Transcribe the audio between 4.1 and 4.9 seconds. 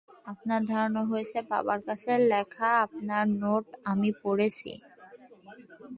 পড়েছি।